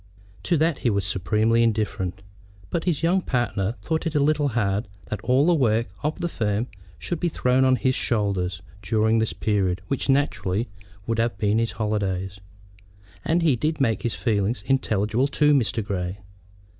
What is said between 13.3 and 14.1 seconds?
he did make